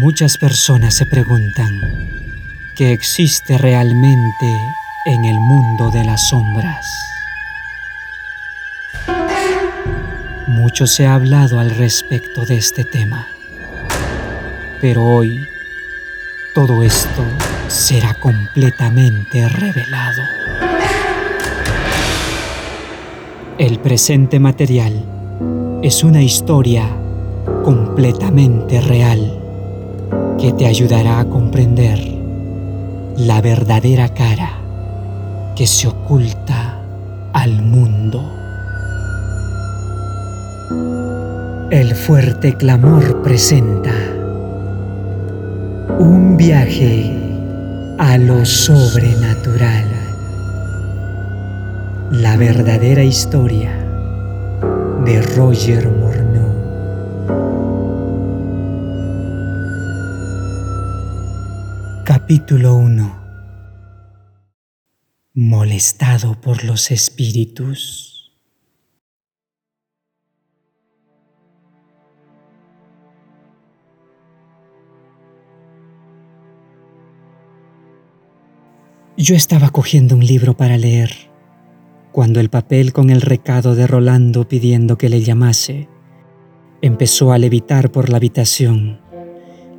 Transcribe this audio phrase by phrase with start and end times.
[0.00, 1.72] Muchas personas se preguntan
[2.76, 4.46] qué existe realmente
[5.06, 6.86] en el mundo de las sombras.
[10.46, 13.26] Mucho se ha hablado al respecto de este tema,
[14.80, 15.44] pero hoy
[16.54, 17.24] todo esto
[17.66, 20.22] será completamente revelado.
[23.58, 24.94] El presente material
[25.82, 26.88] es una historia
[27.64, 29.37] completamente real
[30.38, 31.98] que te ayudará a comprender
[33.16, 34.50] la verdadera cara
[35.56, 36.78] que se oculta
[37.32, 38.22] al mundo.
[41.70, 43.92] El fuerte clamor presenta
[45.98, 47.12] un viaje
[47.98, 49.84] a lo sobrenatural.
[52.12, 53.72] La verdadera historia
[55.04, 56.27] de Roger Morneau.
[62.28, 63.20] Capítulo 1
[65.32, 68.38] Molestado por los espíritus.
[79.16, 81.10] Yo estaba cogiendo un libro para leer,
[82.12, 85.88] cuando el papel con el recado de Rolando pidiendo que le llamase
[86.82, 89.07] empezó a levitar por la habitación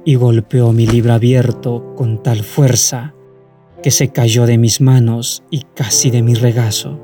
[0.10, 3.14] y golpeó mi libro abierto con tal fuerza
[3.84, 7.00] que se cayó de mis manos y casi de mi regazo.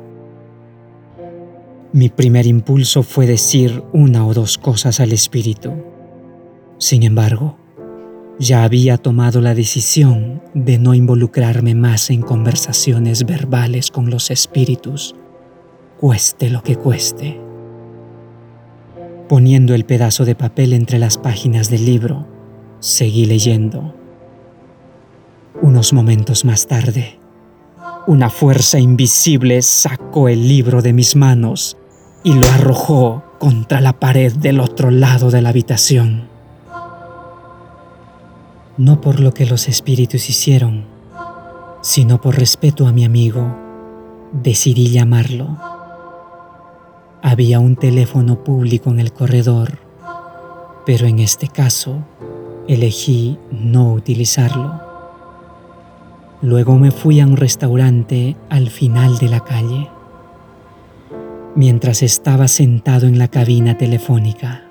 [1.93, 5.71] Mi primer impulso fue decir una o dos cosas al espíritu.
[6.79, 7.59] Sin embargo,
[8.39, 15.13] ya había tomado la decisión de no involucrarme más en conversaciones verbales con los espíritus,
[15.99, 17.39] cueste lo que cueste.
[19.29, 22.33] Poniendo el pedazo de papel entre las páginas del libro,
[22.85, 23.95] Seguí leyendo.
[25.59, 27.17] Unos momentos más tarde,
[28.05, 31.77] una fuerza invisible sacó el libro de mis manos
[32.23, 36.27] y lo arrojó contra la pared del otro lado de la habitación.
[38.77, 40.85] No por lo que los espíritus hicieron,
[41.81, 43.57] sino por respeto a mi amigo,
[44.31, 45.57] decidí llamarlo.
[47.23, 49.79] Había un teléfono público en el corredor,
[50.85, 52.03] pero en este caso
[52.67, 54.81] elegí no utilizarlo.
[56.41, 59.89] Luego me fui a un restaurante al final de la calle.
[61.55, 64.63] Mientras estaba sentado en la cabina telefónica,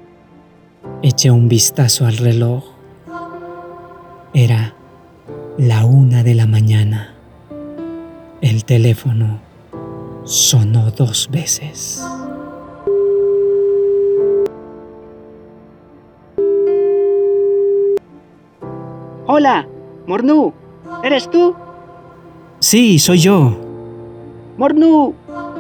[1.02, 2.64] eché un vistazo al reloj.
[4.34, 4.74] Era
[5.56, 7.14] la una de la mañana.
[8.40, 9.40] El teléfono
[10.24, 12.02] sonó dos veces.
[19.26, 19.66] Hola,
[20.06, 20.52] Mornu,
[21.02, 21.54] ¿eres tú?
[22.58, 23.56] Sí, soy yo.
[24.58, 25.14] Mornu,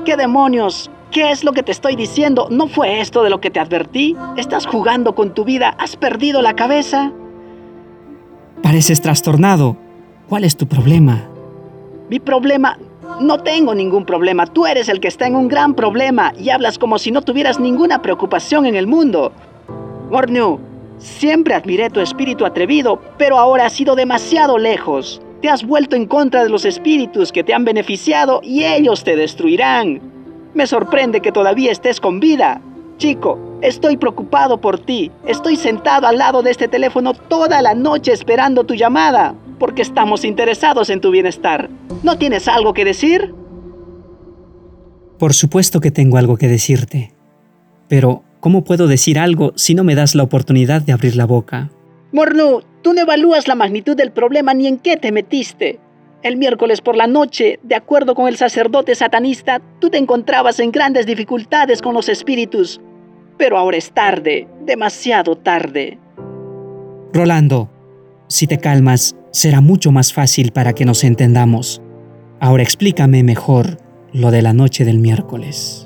[0.04, 0.90] ¿qué demonios?
[1.10, 2.48] ¿Qué es lo que te estoy diciendo?
[2.50, 4.16] ¿No fue esto de lo que te advertí?
[4.36, 5.74] ¿Estás jugando con tu vida?
[5.78, 7.12] ¿Has perdido la cabeza?
[8.62, 9.76] Pareces trastornado.
[10.28, 11.24] ¿Cuál es tu problema?
[12.10, 12.78] Mi problema...
[13.20, 14.46] No tengo ningún problema.
[14.46, 17.60] Tú eres el que está en un gran problema y hablas como si no tuvieras
[17.60, 19.30] ninguna preocupación en el mundo.
[20.10, 20.58] Mornu,
[20.98, 25.20] Siempre admiré tu espíritu atrevido, pero ahora has ido demasiado lejos.
[25.42, 29.16] Te has vuelto en contra de los espíritus que te han beneficiado y ellos te
[29.16, 30.00] destruirán.
[30.54, 32.62] Me sorprende que todavía estés con vida.
[32.96, 35.10] Chico, estoy preocupado por ti.
[35.26, 40.24] Estoy sentado al lado de este teléfono toda la noche esperando tu llamada, porque estamos
[40.24, 41.68] interesados en tu bienestar.
[42.02, 43.34] ¿No tienes algo que decir?
[45.18, 47.12] Por supuesto que tengo algo que decirte,
[47.88, 51.70] pero ¿Cómo puedo decir algo si no me das la oportunidad de abrir la boca?
[52.12, 55.80] Mornu, tú no evalúas la magnitud del problema ni en qué te metiste.
[56.22, 60.72] El miércoles por la noche, de acuerdo con el sacerdote satanista, tú te encontrabas en
[60.72, 62.82] grandes dificultades con los espíritus.
[63.38, 65.98] Pero ahora es tarde, demasiado tarde.
[67.14, 67.70] Rolando,
[68.28, 71.80] si te calmas, será mucho más fácil para que nos entendamos.
[72.40, 73.78] Ahora explícame mejor
[74.12, 75.83] lo de la noche del miércoles.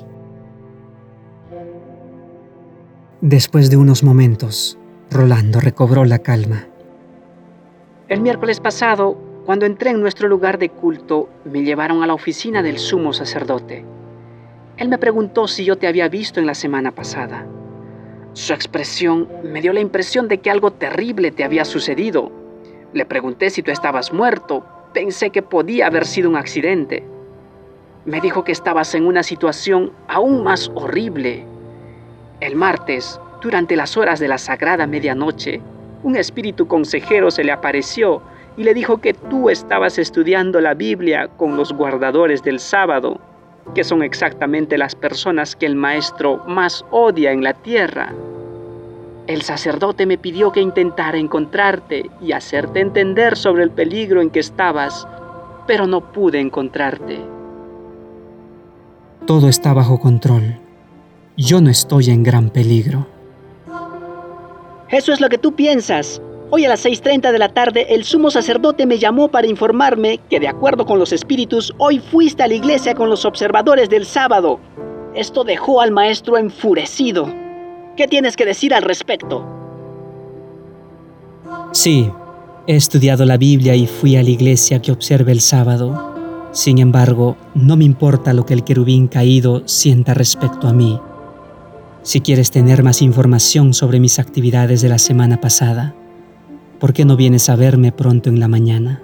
[3.21, 4.77] Después de unos momentos,
[5.11, 6.67] Rolando recobró la calma.
[8.07, 12.63] El miércoles pasado, cuando entré en nuestro lugar de culto, me llevaron a la oficina
[12.63, 13.83] del sumo sacerdote.
[14.77, 17.45] Él me preguntó si yo te había visto en la semana pasada.
[18.31, 22.31] Su expresión me dio la impresión de que algo terrible te había sucedido.
[22.93, 24.63] Le pregunté si tú estabas muerto.
[24.93, 27.03] Pensé que podía haber sido un accidente.
[28.05, 31.45] Me dijo que estabas en una situación aún más horrible
[32.41, 35.61] el martes, durante las horas de la sagrada medianoche,
[36.03, 38.21] un espíritu consejero se le apareció
[38.55, 43.19] y le dijo que tú estabas estudiando la Biblia con los guardadores del sábado,
[43.75, 48.13] que son exactamente las personas que el maestro más odia en la tierra.
[49.27, 54.39] El sacerdote me pidió que intentara encontrarte y hacerte entender sobre el peligro en que
[54.39, 55.07] estabas,
[55.67, 57.19] pero no pude encontrarte.
[59.25, 60.68] Todo está bajo control.
[61.39, 63.07] Yo no estoy en gran peligro.
[64.89, 66.21] Eso es lo que tú piensas.
[66.49, 70.41] Hoy a las 6.30 de la tarde el sumo sacerdote me llamó para informarme que
[70.41, 74.59] de acuerdo con los espíritus, hoy fuiste a la iglesia con los observadores del sábado.
[75.15, 77.33] Esto dejó al maestro enfurecido.
[77.95, 79.45] ¿Qué tienes que decir al respecto?
[81.71, 82.11] Sí,
[82.67, 86.15] he estudiado la Biblia y fui a la iglesia que observa el sábado.
[86.51, 90.99] Sin embargo, no me importa lo que el querubín caído sienta respecto a mí.
[92.01, 95.93] Si quieres tener más información sobre mis actividades de la semana pasada,
[96.79, 99.01] ¿por qué no vienes a verme pronto en la mañana?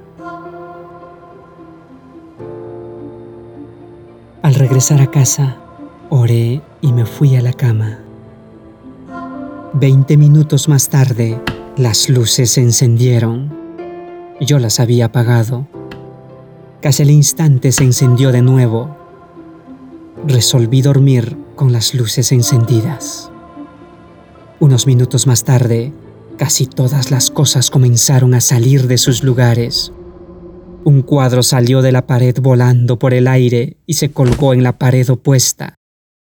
[4.42, 5.58] Al regresar a casa,
[6.10, 8.00] oré y me fui a la cama.
[9.74, 11.38] Veinte minutos más tarde,
[11.76, 13.54] las luces se encendieron.
[14.40, 15.68] Yo las había apagado.
[16.82, 18.96] Casi al instante se encendió de nuevo.
[20.26, 23.32] Resolví dormir con las luces encendidas.
[24.60, 25.94] Unos minutos más tarde,
[26.38, 29.92] casi todas las cosas comenzaron a salir de sus lugares.
[30.84, 34.78] Un cuadro salió de la pared volando por el aire y se colgó en la
[34.78, 35.76] pared opuesta.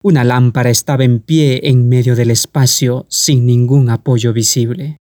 [0.02, 4.96] Una lámpara estaba en pie en medio del espacio sin ningún apoyo visible.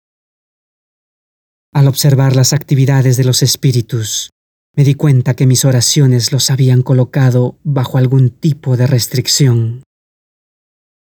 [1.73, 4.29] Al observar las actividades de los espíritus,
[4.75, 9.83] me di cuenta que mis oraciones los habían colocado bajo algún tipo de restricción.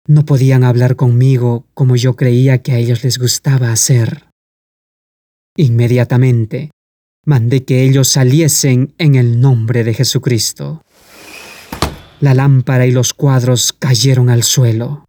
[0.08, 4.26] No podían hablar conmigo como yo creía que a ellos les gustaba hacer.
[5.56, 6.72] Inmediatamente,
[7.26, 10.82] mandé que ellos saliesen en el nombre de Jesucristo.
[12.20, 15.06] La lámpara y los cuadros cayeron al suelo.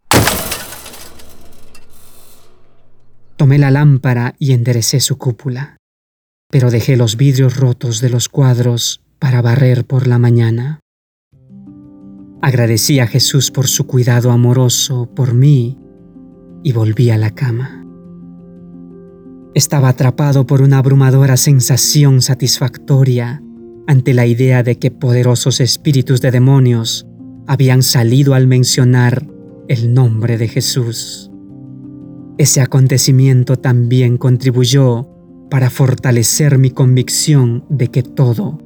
[3.37, 5.79] Tomé la lámpara y enderecé su cúpula,
[6.51, 10.81] pero dejé los vidrios rotos de los cuadros para barrer por la mañana.
[12.45, 15.79] Agradecí a Jesús por su cuidado amoroso por mí
[16.65, 17.87] y volví a la cama.
[19.55, 23.41] Estaba atrapado por una abrumadora sensación satisfactoria
[23.87, 27.07] ante la idea de que poderosos espíritus de demonios
[27.47, 29.25] habían salido al mencionar
[29.69, 31.31] el nombre de Jesús.
[32.39, 35.09] Ese acontecimiento también contribuyó
[35.49, 38.59] para fortalecer mi convicción de que todo,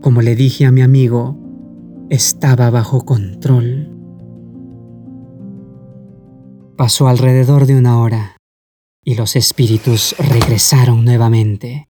[0.00, 1.41] como le dije a mi amigo,
[2.12, 3.88] estaba bajo control.
[6.76, 8.36] Pasó alrededor de una hora
[9.02, 11.88] y los espíritus regresaron nuevamente.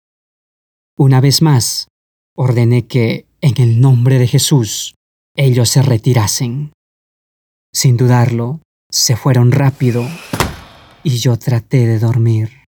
[0.98, 1.88] Una vez más,
[2.36, 4.94] ordené que, en el nombre de Jesús,
[5.36, 6.74] ellos se retirasen.
[7.72, 10.06] Sin dudarlo, se fueron rápido
[11.02, 12.66] y yo traté de dormir.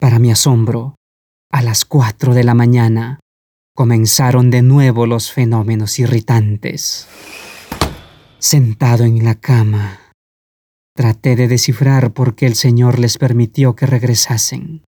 [0.00, 0.94] Para mi asombro,
[1.52, 3.20] a las cuatro de la mañana,
[3.74, 7.08] comenzaron de nuevo los fenómenos irritantes.
[8.38, 10.12] Sentado en la cama,
[10.94, 14.84] traté de descifrar por qué el Señor les permitió que regresasen.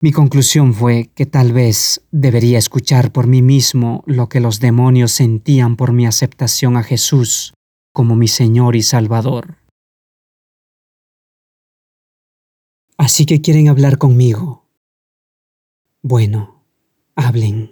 [0.00, 5.12] Mi conclusión fue que tal vez debería escuchar por mí mismo lo que los demonios
[5.12, 7.54] sentían por mi aceptación a Jesús
[7.92, 9.56] como mi Señor y Salvador.
[12.96, 14.66] Así que quieren hablar conmigo.
[16.02, 16.53] Bueno,
[17.16, 17.70] hablen.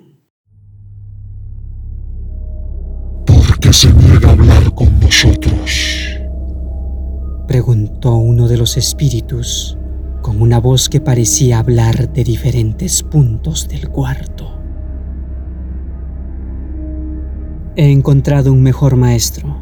[3.26, 6.18] ¿Por qué se niega a hablar con nosotros?
[7.48, 9.76] Preguntó uno de los espíritus
[10.22, 14.48] con una voz que parecía hablar de diferentes puntos del cuarto.
[17.74, 19.60] He encontrado un mejor maestro.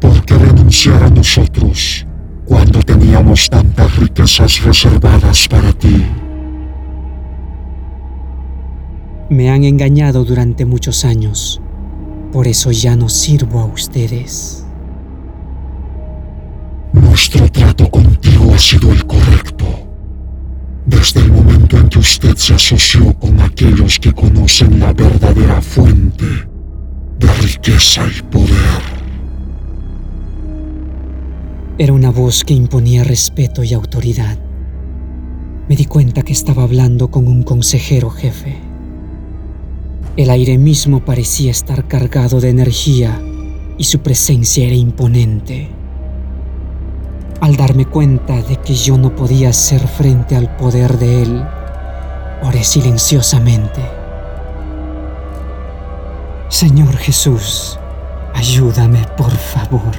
[0.00, 2.06] ¿Por qué renunciar a nosotros
[2.46, 6.06] cuando teníamos tantas riquezas reservadas para ti?
[9.30, 11.60] Me han engañado durante muchos años,
[12.32, 14.64] por eso ya no sirvo a ustedes.
[16.94, 19.66] Nuestro trato contigo ha sido el correcto.
[20.86, 26.24] Desde el momento en que usted se asoció con aquellos que conocen la verdadera fuente
[27.18, 28.82] de riqueza y poder.
[31.76, 34.38] Era una voz que imponía respeto y autoridad.
[35.68, 38.67] Me di cuenta que estaba hablando con un consejero jefe.
[40.18, 43.22] El aire mismo parecía estar cargado de energía
[43.78, 45.68] y su presencia era imponente.
[47.40, 51.44] Al darme cuenta de que yo no podía hacer frente al poder de Él,
[52.42, 53.80] oré silenciosamente.
[56.48, 57.78] Señor Jesús,
[58.34, 59.92] ayúdame por favor.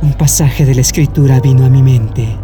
[0.00, 2.36] Un pasaje de la escritura vino a mi mente,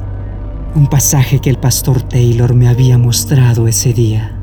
[0.74, 4.39] un pasaje que el pastor Taylor me había mostrado ese día.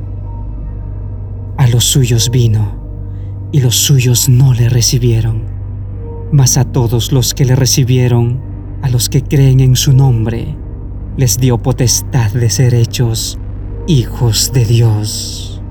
[1.71, 5.57] Los suyos vino y los suyos no le recibieron
[6.31, 8.39] mas a todos los que le recibieron,
[8.81, 10.55] a los que creen en su nombre,
[11.15, 13.39] les dio potestad de ser hechos
[13.87, 15.61] hijos de Dios.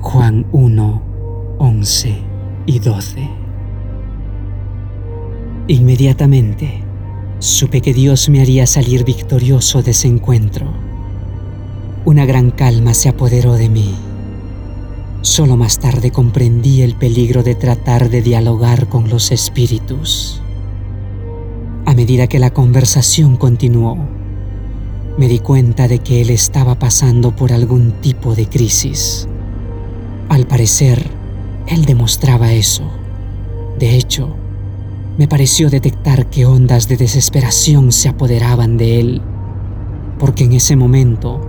[0.00, 1.02] Juan 1,
[1.58, 2.18] 11
[2.66, 3.30] y 12.
[5.68, 6.84] Inmediatamente
[7.38, 10.66] supe que Dios me haría salir victorioso de ese encuentro.
[12.04, 13.94] Una gran calma se apoderó de mí
[15.26, 20.40] Solo más tarde comprendí el peligro de tratar de dialogar con los espíritus.
[21.84, 23.98] A medida que la conversación continuó,
[25.18, 29.26] me di cuenta de que él estaba pasando por algún tipo de crisis.
[30.28, 31.10] Al parecer,
[31.66, 32.84] él demostraba eso.
[33.80, 34.32] De hecho,
[35.18, 39.22] me pareció detectar que ondas de desesperación se apoderaban de él,
[40.20, 41.45] porque en ese momento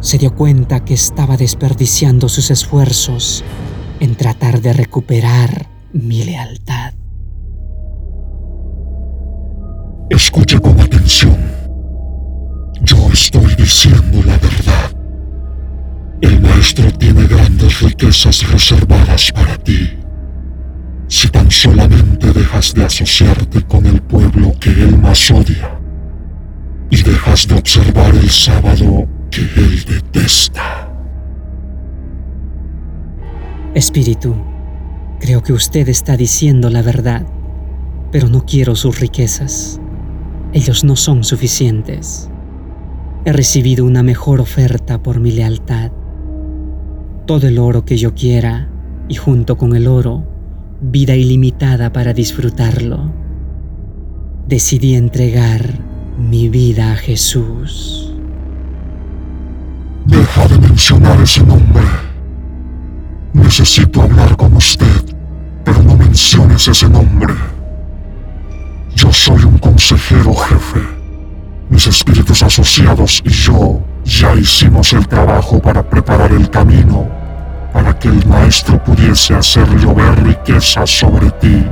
[0.00, 3.44] se dio cuenta que estaba desperdiciando sus esfuerzos
[4.00, 6.94] en tratar de recuperar mi lealtad.
[10.08, 11.36] Escuche con atención.
[12.82, 14.96] Yo estoy diciendo la verdad.
[16.22, 19.98] El maestro tiene grandes riquezas reservadas para ti.
[21.08, 25.78] Si tan solamente dejas de asociarte con el pueblo que él más odia
[26.88, 30.88] y dejas de observar el sábado que él detesta.
[33.74, 34.34] Espíritu,
[35.20, 37.26] creo que usted está diciendo la verdad,
[38.10, 39.80] pero no quiero sus riquezas.
[40.52, 42.28] Ellos no son suficientes.
[43.24, 45.92] He recibido una mejor oferta por mi lealtad.
[47.26, 48.68] Todo el oro que yo quiera
[49.08, 50.24] y junto con el oro,
[50.80, 53.12] vida ilimitada para disfrutarlo.
[54.48, 55.78] Decidí entregar
[56.18, 58.09] mi vida a Jesús.
[60.30, 61.82] Deja de mencionar ese nombre.
[63.32, 65.04] Necesito hablar con usted,
[65.64, 67.34] pero no menciones ese nombre.
[68.94, 70.82] Yo soy un consejero jefe.
[71.68, 77.08] Mis espíritus asociados y yo ya hicimos el trabajo para preparar el camino
[77.72, 81.66] para que el maestro pudiese hacer llover riqueza sobre ti.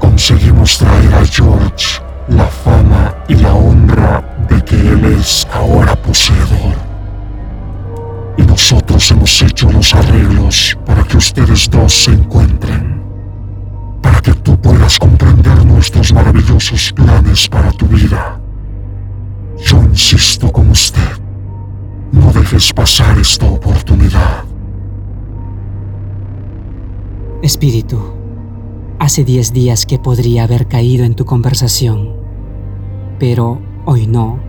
[0.00, 6.85] Conseguimos traer a George la fama y la honra de que Él es ahora poseedor.
[8.36, 13.02] Y nosotros hemos hecho los arreglos para que ustedes dos se encuentren,
[14.02, 18.40] para que tú puedas comprender nuestros maravillosos planes para tu vida.
[19.58, 21.00] Yo insisto con usted,
[22.12, 24.44] no dejes pasar esta oportunidad.
[27.42, 27.98] Espíritu,
[28.98, 32.14] hace diez días que podría haber caído en tu conversación,
[33.18, 34.40] pero hoy no.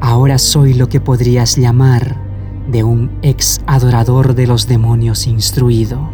[0.00, 2.27] Ahora soy lo que podrías llamar
[2.68, 6.10] de un ex adorador de los demonios instruido.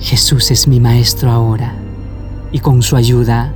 [0.00, 1.74] Jesús es mi maestro ahora,
[2.52, 3.52] y con su ayuda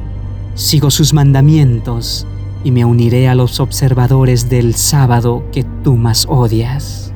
[0.54, 2.26] sigo sus mandamientos
[2.62, 7.12] y me uniré a los observadores del sábado que tú más odias.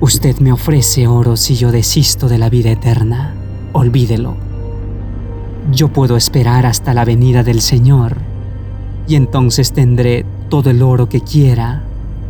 [0.00, 3.34] Usted me ofrece oro si yo desisto de la vida eterna.
[3.72, 4.36] Olvídelo.
[5.72, 8.16] Yo puedo esperar hasta la venida del Señor
[9.08, 11.85] y entonces tendré todo el oro que quiera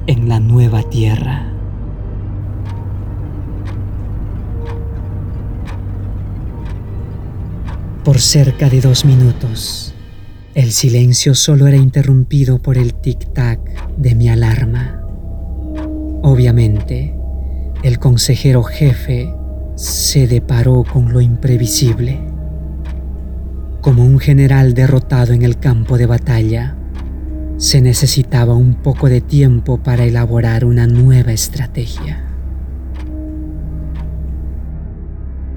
[0.06, 1.52] en la nueva tierra.
[8.04, 9.94] Por cerca de dos minutos,
[10.54, 13.58] el silencio solo era interrumpido por el tic-tac
[13.96, 15.02] de mi alarma.
[16.22, 17.14] Obviamente,
[17.82, 19.32] el consejero jefe
[19.74, 22.20] se deparó con lo imprevisible
[23.86, 26.76] como un general derrotado en el campo de batalla,
[27.58, 32.22] se necesitaba un poco de tiempo para elaborar una nueva estrategia.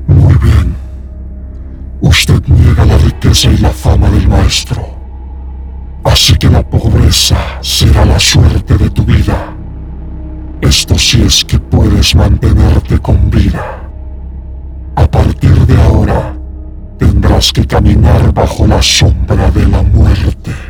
[0.08, 0.75] Muy bien.
[2.01, 4.98] Usted niega la riqueza y la fama del maestro.
[6.06, 9.53] Así que la pobreza será la suerte de tu vida.
[10.62, 13.89] Esto sí es que puedes mantenerte con vida.
[14.96, 16.34] A partir de ahora,
[16.98, 20.68] tendrás que caminar bajo la sombra de la muerte.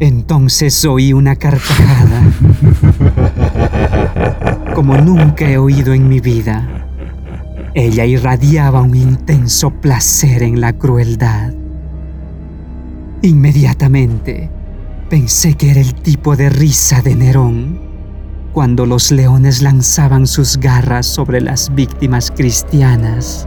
[0.00, 2.22] Entonces oí una carcajada,
[4.74, 6.68] como nunca he oído en mi vida.
[7.74, 11.52] Ella irradiaba un intenso placer en la crueldad.
[13.22, 14.50] Inmediatamente
[15.08, 17.80] pensé que era el tipo de risa de Nerón,
[18.52, 23.46] cuando los leones lanzaban sus garras sobre las víctimas cristianas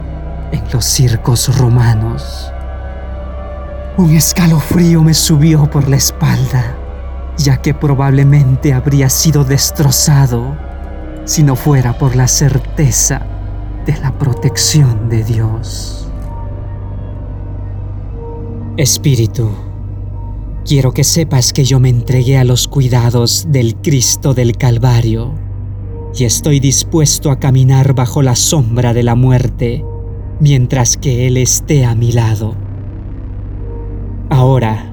[0.52, 2.52] en los circos romanos.
[3.98, 6.76] Un escalofrío me subió por la espalda,
[7.36, 10.56] ya que probablemente habría sido destrozado
[11.24, 13.26] si no fuera por la certeza
[13.84, 16.08] de la protección de Dios.
[18.76, 19.50] Espíritu,
[20.64, 25.32] quiero que sepas que yo me entregué a los cuidados del Cristo del Calvario
[26.14, 29.84] y estoy dispuesto a caminar bajo la sombra de la muerte
[30.38, 32.67] mientras que Él esté a mi lado.
[34.30, 34.92] Ahora,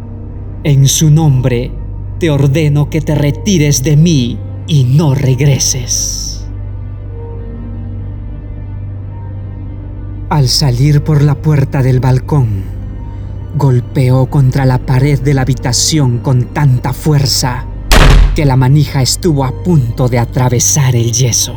[0.64, 1.72] en su nombre,
[2.20, 6.48] te ordeno que te retires de mí y no regreses.
[10.30, 12.64] Al salir por la puerta del balcón,
[13.58, 17.66] golpeó contra la pared de la habitación con tanta fuerza
[18.36, 21.56] que la manija estuvo a punto de atravesar el yeso.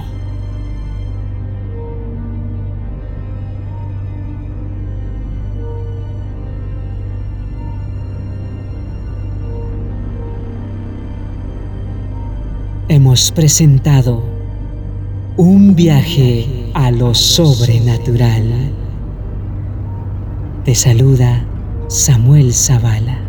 [12.98, 14.24] Hemos presentado
[15.36, 18.72] un viaje a lo sobrenatural.
[20.64, 21.46] Te saluda
[21.86, 23.20] Samuel Zavala,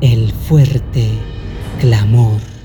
[0.00, 1.08] el fuerte
[1.80, 2.55] clamor.